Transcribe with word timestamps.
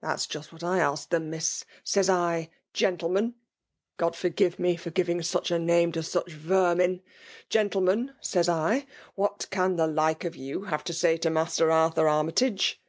"That's 0.00 0.28
just 0.28 0.52
what 0.52 0.62
I 0.62 0.78
asked 0.78 1.10
them, 1.10 1.30
Miss. 1.30 1.64
Says 1.82 2.08
I, 2.08 2.48
* 2.62 2.72
Gentlemen,' 2.80 3.34
(God 3.96 4.14
forgive 4.14 4.60
me 4.60 4.76
for 4.76 4.90
.giving 4.90 5.20
such 5.20 5.50
a 5.50 5.58
name 5.58 5.90
to 5.90 6.02
such 6.04 6.30
vermin 6.30 7.02
!)'Gentle 7.50 7.80
men,' 7.80 8.14
says 8.20 8.48
I,' 8.48 8.86
What 9.16 9.48
can 9.50 9.74
the 9.74 9.88
like 9.88 10.24
of 10.24 10.36
you 10.36 10.66
have 10.66 10.84
to 10.84 10.92
say 10.92 11.16
to 11.16 11.30
Master 11.30 11.72
Arthur 11.72 12.06
Army 12.06 12.30
tage 12.30 12.80